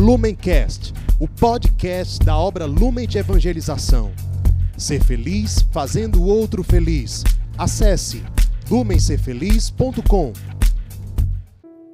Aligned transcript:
Lumencast, 0.00 0.94
o 1.20 1.28
podcast 1.28 2.24
da 2.24 2.34
obra 2.34 2.64
Lumen 2.64 3.06
de 3.06 3.18
Evangelização. 3.18 4.10
Ser 4.78 5.04
feliz 5.04 5.60
fazendo 5.70 6.22
o 6.22 6.26
outro 6.26 6.64
feliz. 6.64 7.22
Acesse 7.58 8.22
lumencerfeliz.com. 8.70 10.32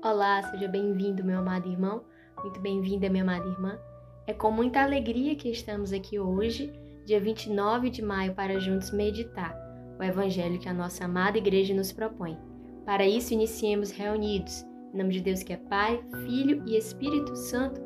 Olá, 0.05 0.41
seja 0.53 0.69
bem-vindo, 0.69 1.25
meu 1.25 1.41
amado 1.41 1.69
irmão. 1.69 2.05
Muito 2.45 2.61
bem-vinda, 2.61 3.11
minha 3.11 3.25
amada 3.25 3.45
irmã. 3.45 3.77
É 4.25 4.33
com 4.33 4.53
muita 4.53 4.85
alegria 4.85 5.35
que 5.35 5.51
estamos 5.51 5.93
aqui 5.93 6.17
hoje, 6.17 6.73
dia 7.04 7.21
29 7.21 7.91
de 7.91 8.03
maio, 8.03 8.35
para 8.35 8.61
juntos 8.61 8.93
meditar 8.93 9.53
o 9.99 10.03
evangelho 10.04 10.61
que 10.61 10.69
a 10.69 10.75
nossa 10.75 11.07
amada 11.07 11.38
igreja 11.38 11.75
nos 11.75 11.91
propõe. 11.91 12.38
Para 12.85 13.04
isso, 13.04 13.35
iniciemos 13.35 13.91
reunidos 13.91 14.65
em 14.97 14.99
nome 14.99 15.13
de 15.13 15.21
Deus 15.21 15.43
que 15.43 15.53
é 15.53 15.57
Pai, 15.57 16.02
Filho 16.25 16.62
e 16.66 16.75
Espírito 16.77 17.37
Santo. 17.37 17.86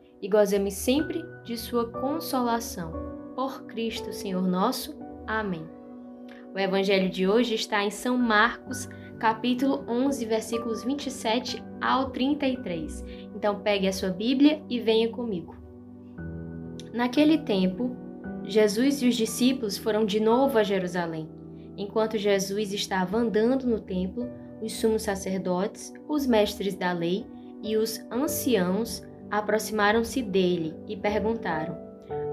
e 0.21 0.27
gozemos 0.27 0.73
sempre 0.73 1.25
de 1.43 1.57
Sua 1.57 1.89
consolação. 1.89 2.91
Por 3.35 3.63
Cristo, 3.63 4.13
Senhor 4.13 4.41
nosso. 4.41 4.95
Amém. 5.25 5.65
O 6.53 6.59
Evangelho 6.59 7.09
de 7.09 7.27
hoje 7.27 7.55
está 7.55 7.83
em 7.83 7.89
São 7.89 8.17
Marcos, 8.17 8.87
capítulo 9.19 9.85
11, 9.87 10.25
versículos 10.25 10.83
27 10.83 11.63
ao 11.79 12.09
33. 12.11 13.03
Então 13.35 13.61
pegue 13.61 13.87
a 13.87 13.93
sua 13.93 14.09
Bíblia 14.09 14.61
e 14.69 14.79
venha 14.79 15.09
comigo. 15.09 15.55
Naquele 16.93 17.37
tempo, 17.37 17.95
Jesus 18.43 19.01
e 19.01 19.07
os 19.07 19.15
discípulos 19.15 19.77
foram 19.77 20.05
de 20.05 20.19
novo 20.19 20.57
a 20.57 20.63
Jerusalém. 20.63 21.29
Enquanto 21.77 22.17
Jesus 22.17 22.73
estava 22.73 23.17
andando 23.17 23.65
no 23.65 23.79
templo, 23.79 24.29
os 24.61 24.73
sumos 24.73 25.03
sacerdotes, 25.03 25.93
os 26.07 26.27
mestres 26.27 26.75
da 26.75 26.91
lei 26.91 27.25
e 27.63 27.77
os 27.77 27.99
anciãos 28.11 29.01
aproximaram-se 29.31 30.21
dele 30.21 30.75
e 30.87 30.97
perguntaram: 30.97 31.77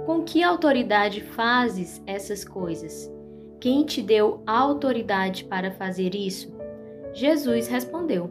Com 0.05 0.25
que 0.25 0.43
autoridade 0.43 1.21
fazes 1.21 2.03
essas 2.05 2.45
coisas? 2.45 3.11
Quem 3.61 3.85
te 3.85 4.03
deu 4.03 4.43
autoridade 4.47 5.45
para 5.45 5.71
fazer 5.71 6.15
isso? 6.15 6.53
Jesus 7.15 7.69
respondeu: 7.69 8.31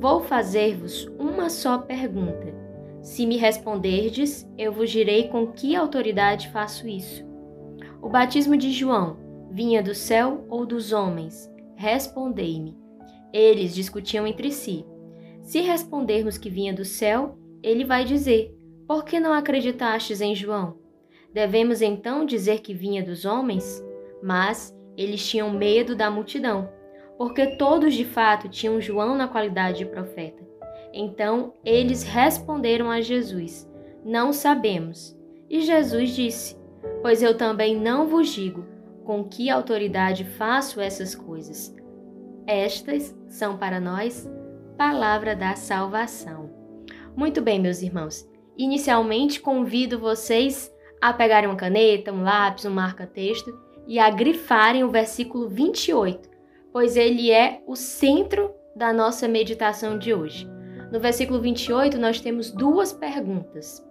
Vou 0.00 0.20
fazer-vos 0.20 1.06
uma 1.18 1.48
só 1.48 1.78
pergunta. 1.78 2.52
Se 3.00 3.26
me 3.26 3.36
responderdes, 3.36 4.48
eu 4.56 4.72
vos 4.72 4.90
direi 4.90 5.28
com 5.28 5.46
que 5.46 5.76
autoridade 5.76 6.48
faço 6.48 6.88
isso. 6.88 7.24
O 8.00 8.08
batismo 8.08 8.56
de 8.56 8.72
João 8.72 9.16
vinha 9.50 9.82
do 9.82 9.94
céu 9.94 10.44
ou 10.48 10.66
dos 10.66 10.92
homens? 10.92 11.50
Respondei-me. 11.76 12.76
Eles 13.32 13.74
discutiam 13.74 14.26
entre 14.26 14.50
si. 14.50 14.86
Se 15.42 15.60
respondermos 15.60 16.38
que 16.38 16.48
vinha 16.48 16.72
do 16.72 16.84
céu, 16.84 17.36
ele 17.64 17.84
vai 17.84 18.04
dizer: 18.04 18.54
Por 18.86 19.04
que 19.04 19.18
não 19.18 19.32
acreditastes 19.32 20.20
em 20.20 20.34
João? 20.34 20.76
Devemos 21.32 21.80
então 21.80 22.26
dizer 22.26 22.60
que 22.60 22.74
vinha 22.74 23.02
dos 23.02 23.24
homens? 23.24 23.82
Mas 24.22 24.76
eles 24.96 25.26
tinham 25.26 25.50
medo 25.50 25.96
da 25.96 26.10
multidão, 26.10 26.70
porque 27.16 27.56
todos 27.56 27.94
de 27.94 28.04
fato 28.04 28.48
tinham 28.48 28.80
João 28.80 29.16
na 29.16 29.26
qualidade 29.26 29.78
de 29.78 29.86
profeta. 29.86 30.46
Então 30.92 31.54
eles 31.64 32.02
responderam 32.02 32.90
a 32.90 33.00
Jesus: 33.00 33.68
Não 34.04 34.32
sabemos. 34.32 35.18
E 35.48 35.62
Jesus 35.62 36.10
disse: 36.10 36.56
Pois 37.00 37.22
eu 37.22 37.36
também 37.36 37.74
não 37.74 38.06
vos 38.06 38.28
digo 38.28 38.66
com 39.04 39.24
que 39.24 39.48
autoridade 39.50 40.24
faço 40.24 40.80
essas 40.80 41.14
coisas. 41.14 41.74
Estas 42.46 43.16
são 43.28 43.56
para 43.56 43.80
nós 43.80 44.30
palavra 44.76 45.34
da 45.34 45.54
salvação. 45.54 46.53
Muito 47.16 47.40
bem, 47.40 47.60
meus 47.60 47.80
irmãos. 47.80 48.28
Inicialmente, 48.56 49.40
convido 49.40 49.98
vocês 49.98 50.72
a 51.00 51.12
pegarem 51.12 51.48
uma 51.48 51.56
caneta, 51.56 52.12
um 52.12 52.22
lápis, 52.22 52.64
um 52.64 52.70
marca-texto 52.70 53.56
e 53.86 53.98
a 53.98 54.10
grifarem 54.10 54.82
o 54.82 54.90
versículo 54.90 55.48
28, 55.48 56.28
pois 56.72 56.96
ele 56.96 57.30
é 57.30 57.62
o 57.66 57.76
centro 57.76 58.52
da 58.74 58.92
nossa 58.92 59.28
meditação 59.28 59.98
de 59.98 60.12
hoje. 60.12 60.48
No 60.90 60.98
versículo 60.98 61.40
28, 61.40 61.98
nós 61.98 62.20
temos 62.20 62.50
duas 62.50 62.92
perguntas: 62.92 63.84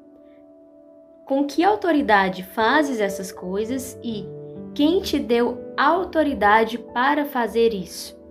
Com 1.25 1.45
que 1.45 1.63
autoridade 1.63 2.43
fazes 2.43 2.99
essas 2.99 3.31
coisas 3.31 3.97
e 4.03 4.25
quem 4.73 5.01
te 5.01 5.19
deu 5.19 5.73
autoridade 5.77 6.77
para 6.77 7.25
fazer 7.25 7.73
isso? 7.73 8.22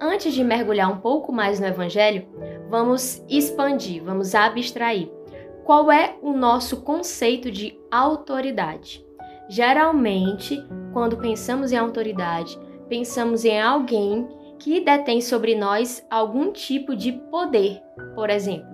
Antes 0.00 0.32
de 0.32 0.44
mergulhar 0.44 0.92
um 0.92 0.98
pouco 0.98 1.32
mais 1.32 1.58
no 1.58 1.66
Evangelho, 1.66 2.28
vamos 2.70 3.24
expandir, 3.28 4.02
vamos 4.02 4.32
abstrair. 4.34 5.10
Qual 5.64 5.90
é 5.90 6.16
o 6.22 6.32
nosso 6.32 6.82
conceito 6.82 7.50
de 7.50 7.76
autoridade? 7.90 9.04
Geralmente, 9.48 10.64
quando 10.92 11.16
pensamos 11.16 11.72
em 11.72 11.76
autoridade, 11.76 12.56
pensamos 12.88 13.44
em 13.44 13.60
alguém 13.60 14.28
que 14.58 14.80
detém 14.80 15.20
sobre 15.20 15.56
nós 15.56 16.04
algum 16.08 16.52
tipo 16.52 16.94
de 16.94 17.12
poder. 17.12 17.82
Por 18.14 18.30
exemplo, 18.30 18.68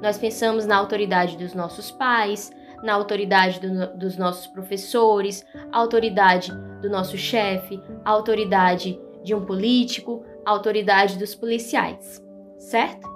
nós 0.00 0.16
pensamos 0.16 0.64
na 0.64 0.76
autoridade 0.76 1.36
dos 1.36 1.54
nossos 1.54 1.90
pais, 1.90 2.52
na 2.84 2.94
autoridade 2.94 3.60
do, 3.60 3.96
dos 3.96 4.16
nossos 4.16 4.46
professores, 4.46 5.44
autoridade 5.72 6.52
do 6.80 6.88
nosso 6.88 7.16
chefe, 7.16 7.80
autoridade 8.04 9.00
de 9.24 9.34
um 9.34 9.44
político, 9.44 10.24
autoridade 10.48 11.18
dos 11.18 11.34
policiais, 11.34 12.22
certo? 12.58 13.08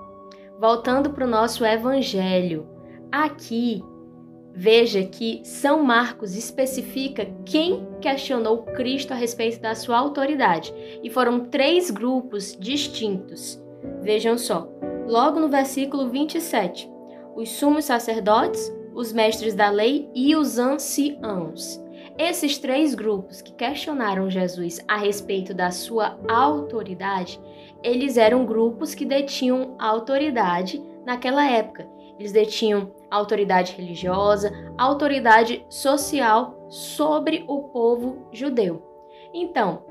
Voltando 0.59 1.10
para 1.10 1.26
o 1.26 1.31
nosso 1.31 1.65
evangelho, 1.65 2.69
aqui 3.10 3.82
veja 4.54 5.03
que 5.03 5.41
São 5.44 5.82
Marcos 5.82 6.37
especifica 6.37 7.26
quem 7.44 7.87
questionou 8.00 8.62
Cristo 8.62 9.12
a 9.12 9.16
respeito 9.16 9.60
da 9.60 9.75
sua 9.75 9.97
autoridade, 9.97 10.72
e 11.03 11.10
foram 11.10 11.47
três 11.47 11.91
grupos 11.91 12.56
distintos. 12.59 13.60
Vejam 14.03 14.37
só, 14.37 14.69
logo 15.06 15.41
no 15.41 15.49
versículo 15.49 16.10
27, 16.10 16.88
os 17.34 17.49
sumos 17.50 17.87
sacerdotes, 17.87 18.72
os 18.94 19.12
mestres 19.12 19.54
da 19.54 19.70
lei 19.70 20.09
e 20.14 20.37
os 20.37 20.59
anciãos. 20.59 21.81
Esses 22.19 22.59
três 22.59 22.95
grupos 22.95 23.41
que 23.41 23.53
questionaram 23.53 24.28
Jesus 24.28 24.81
a 24.87 24.97
respeito 24.97 25.55
da 25.55 25.71
sua 25.71 26.19
autoridade, 26.28 27.41
eles 27.83 28.17
eram 28.17 28.45
grupos 28.45 28.95
que 28.95 29.05
detinham 29.05 29.75
autoridade 29.78 30.83
naquela 31.06 31.49
época. 31.49 31.89
Eles 32.19 32.33
detinham 32.33 32.93
autoridade 33.11 33.73
religiosa, 33.73 34.53
autoridade 34.77 35.65
social 35.69 36.67
sobre 36.69 37.45
o 37.49 37.65
povo 37.65 38.29
judeu. 38.31 38.83
Então, 39.34 39.83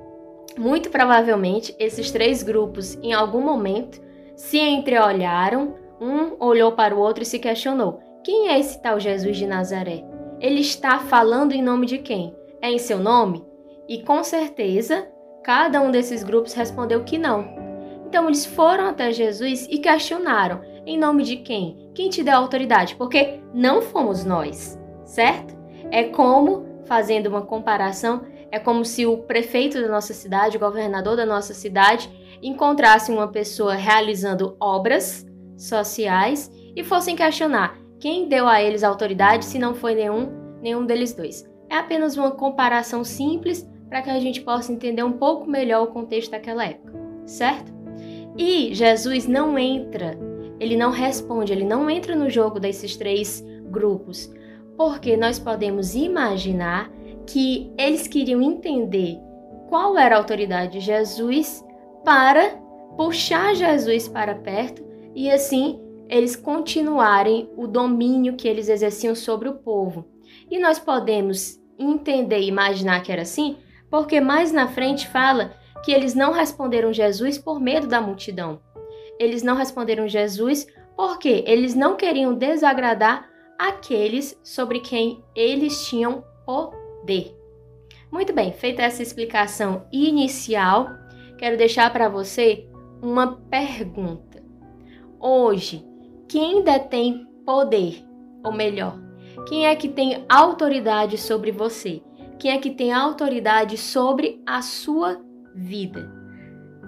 muito 0.58 0.90
provavelmente 0.90 1.76
esses 1.80 2.12
três 2.12 2.44
grupos, 2.44 2.96
em 3.02 3.14
algum 3.14 3.42
momento, 3.42 4.02
se 4.36 4.60
entreolharam, 4.60 5.76
um 6.00 6.36
olhou 6.40 6.72
para 6.72 6.96
o 6.96 7.00
outro 7.00 7.24
e 7.24 7.26
se 7.26 7.40
questionou: 7.40 8.00
quem 8.24 8.50
é 8.50 8.60
esse 8.60 8.82
tal 8.82 9.00
Jesus 9.00 9.38
de 9.38 9.48
Nazaré? 9.48 10.11
Ele 10.42 10.60
está 10.60 11.00
falando 11.00 11.54
em 11.54 11.62
nome 11.62 11.86
de 11.86 12.00
quem? 12.00 12.36
É 12.60 12.70
em 12.72 12.80
seu 12.80 12.98
nome? 12.98 13.46
E 13.88 14.02
com 14.04 14.24
certeza, 14.24 15.08
cada 15.44 15.80
um 15.80 15.92
desses 15.92 16.24
grupos 16.24 16.54
respondeu 16.54 17.04
que 17.04 17.18
não. 17.18 17.48
Então 18.08 18.26
eles 18.28 18.46
foram 18.46 18.88
até 18.88 19.12
Jesus 19.12 19.68
e 19.70 19.78
questionaram: 19.78 20.62
em 20.86 20.98
nome 20.98 21.24
de 21.24 21.38
quem? 21.38 21.92
Quem 21.94 22.10
te 22.10 22.24
deu 22.24 22.36
autoridade? 22.36 22.96
Porque 22.96 23.40
não 23.54 23.82
fomos 23.82 24.26
nós, 24.26 24.80
certo? 25.06 25.56
É 25.92 26.06
como, 26.06 26.66
fazendo 26.86 27.28
uma 27.28 27.44
comparação, 27.44 28.24
é 28.50 28.58
como 28.58 28.84
se 28.84 29.06
o 29.06 29.20
prefeito 29.20 29.80
da 29.80 29.88
nossa 29.88 30.14
cidade, 30.14 30.58
o 30.58 30.60
governador 30.60 31.16
da 31.16 31.26
nossa 31.26 31.54
cidade, 31.54 32.10
encontrasse 32.42 33.12
uma 33.12 33.28
pessoa 33.28 33.76
realizando 33.76 34.58
obras 34.60 35.26
sociais 35.56 36.52
e 36.76 36.84
fossem 36.84 37.16
questionar: 37.16 37.78
quem 38.02 38.28
deu 38.28 38.48
a 38.48 38.62
eles 38.62 38.84
autoridade 38.84 39.46
se 39.46 39.60
não 39.60 39.76
foi 39.76 39.94
nenhum, 39.94 40.28
nenhum 40.60 40.86
deles 40.88 41.14
dois? 41.14 41.48
É 41.70 41.76
apenas 41.76 42.18
uma 42.18 42.32
comparação 42.32 43.04
simples 43.04 43.70
para 43.88 44.02
que 44.02 44.10
a 44.10 44.20
gente 44.20 44.42
possa 44.42 44.74
entender 44.74 45.04
um 45.04 45.14
pouco 45.14 45.48
melhor 45.48 45.84
o 45.84 45.92
contexto 45.92 46.32
daquela 46.32 46.66
época, 46.66 46.94
certo? 47.28 47.72
E 48.36 48.74
Jesus 48.74 49.28
não 49.28 49.58
entra, 49.58 50.18
ele 50.60 50.76
não 50.76 50.90
responde, 50.90 51.54
ele 51.54 51.64
não 51.64 51.88
entra 51.88 52.16
no 52.16 52.28
jogo 52.28 52.60
desses 52.60 52.98
três 52.98 53.46
grupos, 53.70 54.34
porque 54.76 55.16
nós 55.16 55.38
podemos 55.38 55.94
imaginar 55.94 56.92
que 57.28 57.72
eles 57.78 58.08
queriam 58.08 58.42
entender 58.42 59.20
qual 59.70 59.96
era 59.96 60.16
a 60.16 60.18
autoridade 60.18 60.74
de 60.74 60.80
Jesus 60.80 61.64
para 62.04 62.50
puxar 62.98 63.54
Jesus 63.54 64.08
para 64.08 64.34
perto 64.34 64.84
e 65.14 65.30
assim 65.30 65.80
eles 66.12 66.36
continuarem 66.36 67.50
o 67.56 67.66
domínio 67.66 68.36
que 68.36 68.46
eles 68.46 68.68
exerciam 68.68 69.16
sobre 69.16 69.48
o 69.48 69.56
povo. 69.56 70.06
E 70.50 70.60
nós 70.60 70.78
podemos 70.78 71.58
entender 71.80 72.40
e 72.40 72.50
imaginar 72.50 73.02
que 73.02 73.14
era 73.14 73.22
assim, 73.22 73.58
porque 73.90 74.20
mais 74.20 74.52
na 74.52 74.68
frente 74.68 75.08
fala 75.08 75.54
que 75.86 75.92
eles 75.94 76.14
não 76.14 76.34
responderam 76.34 76.92
Jesus 76.92 77.38
por 77.38 77.62
medo 77.62 77.88
da 77.88 78.02
multidão. 78.02 78.62
Eles 79.18 79.42
não 79.42 79.56
responderam 79.56 80.06
Jesus 80.06 80.68
porque 80.98 81.46
eles 81.48 81.74
não 81.76 81.96
queriam 81.96 82.36
desagradar 82.36 83.30
aqueles 83.58 84.38
sobre 84.44 84.82
quem 84.82 85.24
eles 85.34 85.86
tinham 85.86 86.26
poder. 86.46 87.34
Muito 88.12 88.34
bem, 88.34 88.52
feita 88.52 88.82
essa 88.82 89.02
explicação 89.02 89.88
inicial, 89.94 90.90
quero 91.38 91.56
deixar 91.56 91.92
para 91.94 92.10
você 92.10 92.68
uma 93.02 93.38
pergunta. 93.50 94.44
Hoje, 95.20 95.91
quem 96.32 96.64
detém 96.64 97.28
poder? 97.46 98.06
Ou 98.42 98.54
melhor, 98.54 98.98
quem 99.50 99.68
é 99.68 99.76
que 99.76 99.90
tem 99.90 100.24
autoridade 100.30 101.18
sobre 101.18 101.52
você? 101.52 102.02
Quem 102.40 102.52
é 102.52 102.58
que 102.58 102.72
tem 102.72 102.94
autoridade 102.94 103.78
sobre 103.78 104.42
a 104.46 104.62
sua 104.62 105.20
vida? 105.54 106.10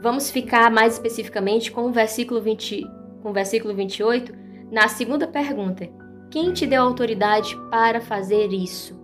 Vamos 0.02 0.32
ficar 0.32 0.72
mais 0.72 0.94
especificamente 0.94 1.74
com 1.74 1.82
o 1.82 1.92
versículo, 1.92 2.42
20, 2.42 2.88
com 3.22 3.32
o 3.32 3.34
versículo 3.34 3.76
28, 3.76 4.34
na 4.72 4.88
segunda 4.88 5.28
pergunta. 5.28 5.90
Quem 6.32 6.54
te 6.54 6.66
deu 6.66 6.82
autoridade 6.82 7.54
para 7.70 8.00
fazer 8.00 8.48
isso? 8.54 8.98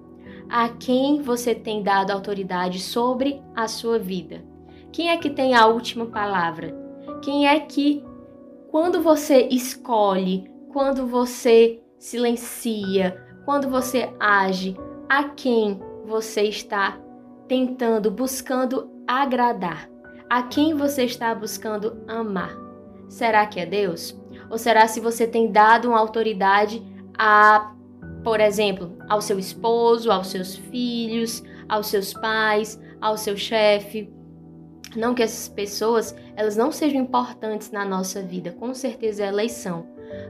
A 0.50 0.70
quem 0.70 1.22
você 1.22 1.54
tem 1.54 1.84
dado 1.84 2.12
autoridade 2.12 2.80
sobre 2.80 3.42
a 3.54 3.68
sua 3.68 4.00
vida? 4.00 4.42
Quem 4.90 5.10
é 5.10 5.18
que 5.18 5.30
tem 5.30 5.54
a 5.54 5.68
última 5.68 6.06
palavra? 6.06 6.74
Quem 7.22 7.46
é 7.46 7.60
que, 7.60 8.02
quando 8.72 9.02
você 9.02 9.48
escolhe, 9.50 10.50
quando 10.72 11.08
você 11.08 11.82
silencia, 11.98 13.20
quando 13.44 13.68
você 13.68 14.14
age, 14.20 14.78
a 15.08 15.24
quem 15.24 15.80
você 16.06 16.44
está 16.44 17.00
tentando, 17.48 18.12
buscando 18.12 18.92
agradar? 19.08 19.90
A 20.30 20.44
quem 20.44 20.76
você 20.76 21.04
está 21.04 21.34
buscando 21.34 22.04
amar? 22.08 22.56
Será 23.10 23.48
que 23.48 23.60
é 23.60 23.66
Deus? 23.66 24.16
Ou 24.52 24.58
será 24.58 24.88
se 24.88 25.00
você 25.00 25.26
tem 25.26 25.52
dado 25.52 25.90
uma 25.90 26.00
autoridade 26.00 26.84
a, 27.18 27.74
por 28.24 28.40
exemplo, 28.40 28.96
ao 29.10 29.20
seu 29.20 29.40
esposo, 29.40 30.12
aos 30.12 30.28
seus 30.28 30.56
filhos, 30.56 31.44
aos 31.68 31.88
seus 31.88 32.14
pais, 32.14 32.80
ao 33.02 33.18
seu 33.18 33.36
chefe. 33.36 34.14
Não 34.96 35.14
que 35.14 35.24
essas 35.24 35.48
pessoas 35.48 36.16
elas 36.36 36.56
não 36.56 36.72
sejam 36.72 37.02
importantes 37.02 37.72
na 37.72 37.86
nossa 37.86 38.22
vida, 38.22 38.52
com 38.52 38.74
certeza 38.74 39.24
elas 39.24 39.52
são. 39.52 39.86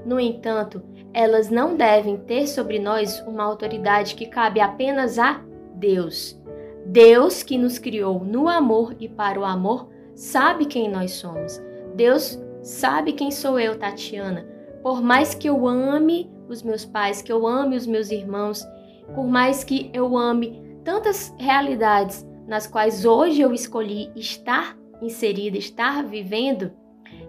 No 0.06 0.20
entanto, 0.20 0.82
elas 1.14 1.50
não 1.50 1.76
devem 1.76 2.18
ter 2.18 2.48
sobre 2.48 2.80
nós 2.80 3.22
uma 3.22 3.44
autoridade 3.44 4.16
que 4.16 4.26
cabe 4.26 4.60
apenas 4.60 5.18
a 5.18 5.42
Deus. 5.76 6.40
Deus 6.86 7.44
que 7.44 7.58
nos 7.58 7.78
criou 7.78 8.24
no 8.24 8.48
amor 8.48 8.96
e 9.00 9.08
para 9.08 9.40
o 9.40 9.46
amor 9.46 9.90
sabe 10.16 10.66
quem 10.66 10.90
nós 10.90 11.12
somos. 11.12 11.62
Deus 11.96 12.40
sabe 12.62 13.14
quem 13.14 13.32
sou 13.32 13.60
eu, 13.60 13.78
Tatiana. 13.78 14.46
Por 14.84 15.02
mais 15.02 15.34
que 15.34 15.48
eu 15.48 15.68
ame 15.68 16.30
os 16.48 16.64
meus 16.64 16.86
pais, 16.86 17.22
que 17.22 17.32
eu 17.32 17.46
ame 17.46 17.76
os 17.76 17.86
meus 17.86 18.12
irmãos, 18.12 18.66
por 19.14 19.26
mais 19.26 19.64
que 19.64 19.90
eu 19.94 20.18
ame 20.18 20.62
tantas 20.84 21.34
realidades 21.38 22.26
nas 22.50 22.66
quais 22.66 23.06
hoje 23.06 23.42
eu 23.42 23.54
escolhi 23.54 24.12
estar 24.16 24.76
inserida, 25.00 25.56
estar 25.56 26.04
vivendo, 26.04 26.72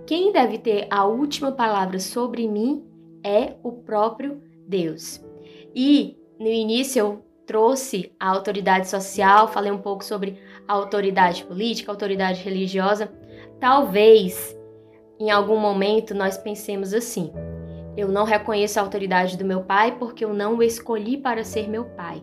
quem 0.06 0.32
deve 0.32 0.56
ter 0.56 0.86
a 0.90 1.04
última 1.04 1.52
palavra 1.52 2.00
sobre 2.00 2.48
mim 2.48 2.82
é 3.22 3.52
o 3.62 3.70
próprio 3.70 4.42
Deus. 4.66 5.22
E 5.76 6.16
no 6.38 6.48
início 6.48 6.98
eu 6.98 7.24
trouxe 7.46 8.10
a 8.18 8.30
autoridade 8.30 8.88
social, 8.88 9.46
falei 9.46 9.70
um 9.70 9.78
pouco 9.78 10.02
sobre 10.02 10.40
a 10.66 10.72
autoridade 10.72 11.44
política, 11.44 11.92
autoridade 11.92 12.42
religiosa. 12.42 13.12
Talvez 13.60 14.56
em 15.18 15.30
algum 15.30 15.58
momento 15.58 16.14
nós 16.14 16.38
pensemos 16.38 16.94
assim: 16.94 17.30
eu 17.94 18.08
não 18.08 18.24
reconheço 18.24 18.80
a 18.80 18.82
autoridade 18.82 19.36
do 19.36 19.44
meu 19.44 19.64
pai 19.64 19.98
porque 19.98 20.24
eu 20.24 20.32
não 20.32 20.56
o 20.56 20.62
escolhi 20.62 21.18
para 21.18 21.44
ser 21.44 21.68
meu 21.68 21.84
pai. 21.84 22.22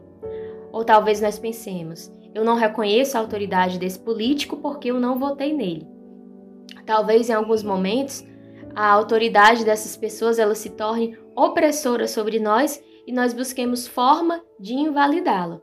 Ou 0.72 0.84
talvez 0.84 1.22
nós 1.22 1.38
pensemos: 1.38 2.12
eu 2.38 2.46
não 2.46 2.56
reconheço 2.56 3.18
a 3.18 3.20
autoridade 3.20 3.80
desse 3.80 4.00
político 4.00 4.58
porque 4.58 4.92
eu 4.92 5.00
não 5.00 5.20
votei 5.20 5.54
nele. 5.54 5.88
Talvez 6.86 7.30
em 7.30 7.34
alguns 7.34 7.64
momentos 7.64 8.26
a 8.76 8.90
autoridade 8.92 9.66
dessas 9.66 9.98
pessoas 9.98 10.40
ela 10.40 10.56
se 10.56 10.70
torne 10.72 11.18
opressora 11.36 12.08
sobre 12.08 12.40
nós 12.40 12.82
e 13.06 13.12
nós 13.12 13.34
busquemos 13.34 13.88
forma 13.88 14.42
de 14.60 14.74
invalidá-la. 14.74 15.62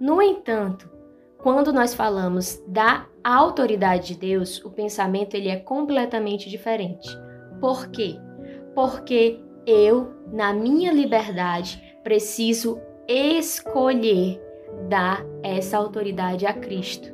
No 0.00 0.20
entanto, 0.22 0.90
quando 1.38 1.72
nós 1.72 1.94
falamos 1.94 2.62
da 2.66 3.06
autoridade 3.22 4.14
de 4.14 4.20
Deus, 4.20 4.64
o 4.64 4.70
pensamento 4.70 5.34
ele 5.34 5.48
é 5.48 5.56
completamente 5.56 6.48
diferente. 6.48 7.08
Por 7.60 7.88
quê? 7.88 8.18
porque 8.74 9.40
eu, 9.66 10.12
na 10.32 10.52
minha 10.52 10.92
liberdade, 10.92 11.80
preciso 12.02 12.80
escolher 13.08 14.40
dar 14.88 15.24
essa 15.42 15.76
autoridade 15.76 16.46
a 16.46 16.52
Cristo. 16.52 17.12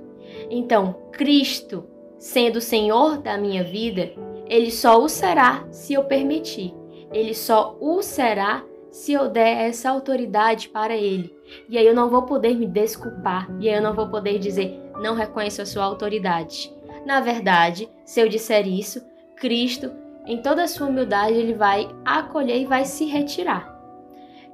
Então, 0.51 0.97
Cristo, 1.13 1.87
sendo 2.19 2.57
o 2.57 2.61
Senhor 2.61 3.19
da 3.19 3.37
minha 3.37 3.65
vida, 3.65 4.13
ele 4.47 4.71
só 4.71 5.03
o 5.03 5.09
será 5.09 5.67
se 5.71 5.95
eu 5.95 6.05
permitir. 6.05 6.75
Ele 7.13 7.35
só 7.35 7.77
o 7.81 8.03
será 8.03 8.65
se 8.91 9.13
eu 9.13 9.29
der 9.29 9.69
essa 9.69 9.91
autoridade 9.91 10.69
para 10.69 10.97
ele. 10.97 11.35
E 11.69 11.79
aí 11.79 11.87
eu 11.87 11.95
não 11.95 12.09
vou 12.09 12.23
poder 12.23 12.55
me 12.57 12.67
desculpar, 12.67 13.49
e 13.61 13.69
aí 13.69 13.77
eu 13.77 13.83
não 13.83 13.95
vou 13.95 14.09
poder 14.09 14.39
dizer, 14.39 14.81
não 15.01 15.15
reconheço 15.15 15.63
a 15.63 15.67
sua 15.67 15.85
autoridade. 15.85 16.73
Na 17.07 17.21
verdade, 17.21 17.89
se 18.05 18.21
eu 18.21 18.29
disser 18.29 18.67
isso, 18.67 19.01
Cristo 19.37 19.91
em 20.27 20.39
toda 20.39 20.63
a 20.63 20.69
sua 20.69 20.87
humildade, 20.87 21.35
ele 21.35 21.55
vai 21.55 21.89
acolher 22.05 22.61
e 22.61 22.67
vai 22.67 22.85
se 22.85 23.05
retirar. 23.07 23.77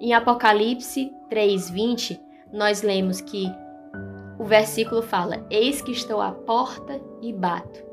Em 0.01 0.15
Apocalipse 0.15 1.13
3:20, 1.29 2.21
nós 2.57 2.83
lemos 2.83 3.21
que 3.21 3.47
o 4.39 4.45
versículo 4.45 5.03
fala: 5.03 5.47
"Eis 5.51 5.81
que 5.83 5.93
estou 5.93 6.21
à 6.21 6.33
porta 6.33 7.01
e 7.23 7.33
bato". 7.33 7.85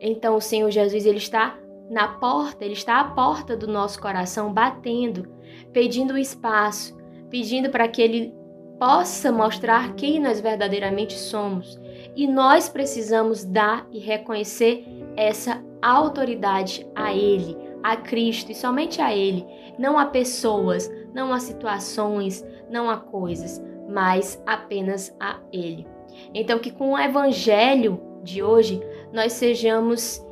Então 0.00 0.36
o 0.36 0.40
Senhor 0.40 0.70
Jesus 0.70 1.06
ele 1.06 1.18
está 1.18 1.58
na 1.90 2.08
porta, 2.08 2.64
ele 2.64 2.74
está 2.74 3.00
à 3.00 3.04
porta 3.04 3.56
do 3.56 3.66
nosso 3.66 4.00
coração 4.00 4.52
batendo, 4.52 5.28
pedindo 5.72 6.16
espaço, 6.16 6.96
pedindo 7.28 7.70
para 7.70 7.88
que 7.88 8.00
ele 8.00 8.34
possa 8.78 9.30
mostrar 9.30 9.94
quem 9.94 10.18
nós 10.18 10.40
verdadeiramente 10.40 11.14
somos. 11.14 11.80
E 12.16 12.26
nós 12.26 12.68
precisamos 12.68 13.44
dar 13.44 13.86
e 13.92 13.98
reconhecer 13.98 14.84
essa 15.16 15.62
autoridade 15.80 16.86
a 16.94 17.14
Ele, 17.14 17.56
a 17.82 17.96
Cristo 17.96 18.50
e 18.50 18.54
somente 18.54 19.00
a 19.00 19.14
Ele, 19.14 19.46
não 19.78 19.98
a 19.98 20.06
pessoas, 20.06 20.90
não 21.14 21.32
a 21.32 21.38
situações, 21.38 22.44
não 22.68 22.90
a 22.90 22.96
coisas, 22.96 23.62
mas 23.88 24.42
apenas 24.46 25.14
a 25.20 25.38
Ele. 25.52 25.86
Então, 26.34 26.58
que 26.58 26.70
com 26.70 26.92
o 26.92 26.98
Evangelho 26.98 28.00
de 28.22 28.42
hoje 28.42 28.80
nós 29.12 29.32
sejamos 29.32 30.24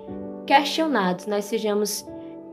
questionados, 0.47 1.27
nós 1.27 1.45
sejamos 1.45 2.07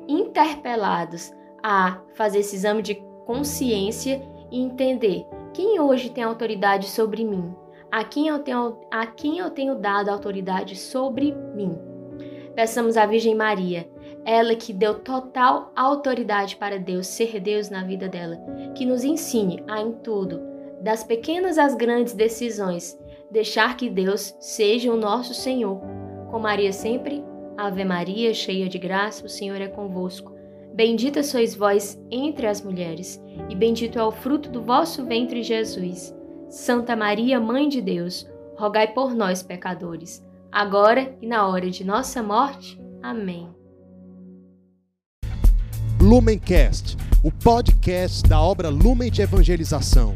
interpelados 0.07 1.31
a 1.61 1.99
fazer 2.15 2.39
esse 2.39 2.55
exame 2.55 2.81
de 2.81 2.95
consciência 3.25 4.21
e 4.51 4.61
entender 4.61 5.25
quem 5.53 5.79
hoje 5.79 6.09
tem 6.09 6.23
autoridade 6.23 6.87
sobre 6.87 7.23
mim, 7.23 7.53
a 7.91 8.03
quem 8.03 8.27
eu 8.27 8.39
tenho, 8.39 8.79
a 8.91 9.05
quem 9.05 9.39
eu 9.39 9.49
tenho 9.49 9.75
dado 9.75 10.09
autoridade 10.09 10.75
sobre 10.75 11.33
mim. 11.53 11.77
Peçamos 12.55 12.97
à 12.97 13.05
Virgem 13.05 13.35
Maria, 13.35 13.89
ela 14.25 14.55
que 14.55 14.73
deu 14.73 14.95
total 14.95 15.71
autoridade 15.75 16.55
para 16.55 16.79
Deus 16.79 17.07
ser 17.07 17.39
Deus 17.39 17.69
na 17.69 17.83
vida 17.83 18.07
dela, 18.07 18.37
que 18.75 18.85
nos 18.85 19.03
ensine 19.03 19.63
a 19.67 19.81
em 19.81 19.91
tudo, 19.91 20.41
das 20.81 21.03
pequenas 21.03 21.57
às 21.57 21.75
grandes 21.75 22.13
decisões, 22.13 22.97
deixar 23.31 23.75
que 23.77 23.89
Deus 23.89 24.35
seja 24.39 24.91
o 24.91 24.97
nosso 24.97 25.33
Senhor. 25.33 25.81
Com 26.29 26.39
Maria 26.39 26.71
sempre, 26.71 27.23
Ave 27.57 27.83
Maria, 27.83 28.33
cheia 28.33 28.69
de 28.69 28.77
graça, 28.77 29.25
o 29.25 29.29
Senhor 29.29 29.59
é 29.59 29.67
convosco. 29.67 30.35
Bendita 30.73 31.23
sois 31.23 31.55
vós 31.55 31.99
entre 32.11 32.45
as 32.45 32.61
mulheres, 32.61 33.21
e 33.49 33.55
bendito 33.55 33.97
é 33.97 34.03
o 34.03 34.11
fruto 34.11 34.49
do 34.49 34.61
vosso 34.61 35.05
ventre, 35.05 35.41
Jesus. 35.41 36.15
Santa 36.49 36.95
Maria, 36.95 37.39
Mãe 37.39 37.67
de 37.67 37.81
Deus, 37.81 38.29
rogai 38.55 38.93
por 38.93 39.15
nós, 39.15 39.41
pecadores 39.41 40.25
agora 40.51 41.15
e 41.21 41.27
na 41.27 41.47
hora 41.47 41.69
de 41.69 41.83
nossa 41.83 42.23
morte. 42.23 42.79
Amém. 43.01 43.49
Lumencast, 46.01 46.95
o 47.23 47.31
podcast 47.31 48.23
da 48.27 48.41
obra 48.41 48.69
Lumen 48.69 49.11
de 49.11 49.21
Evangelização. 49.21 50.15